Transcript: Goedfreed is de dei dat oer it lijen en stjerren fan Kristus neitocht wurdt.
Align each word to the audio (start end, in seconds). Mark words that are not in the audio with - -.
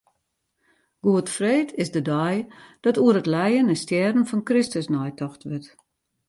Goedfreed 1.03 1.69
is 1.81 1.91
de 1.93 2.01
dei 2.09 2.35
dat 2.85 2.99
oer 3.03 3.15
it 3.21 3.31
lijen 3.35 3.65
en 3.71 3.77
stjerren 3.83 4.27
fan 4.29 4.47
Kristus 4.49 4.87
neitocht 4.95 5.41
wurdt. 5.49 5.69